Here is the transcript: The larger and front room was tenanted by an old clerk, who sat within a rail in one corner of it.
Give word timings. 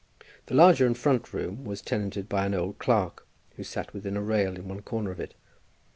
The 0.47 0.55
larger 0.55 0.87
and 0.87 0.97
front 0.97 1.31
room 1.31 1.63
was 1.63 1.79
tenanted 1.79 2.27
by 2.27 2.47
an 2.47 2.55
old 2.55 2.79
clerk, 2.79 3.27
who 3.55 3.63
sat 3.63 3.93
within 3.93 4.17
a 4.17 4.23
rail 4.23 4.55
in 4.55 4.67
one 4.67 4.81
corner 4.81 5.11
of 5.11 5.19
it. 5.19 5.35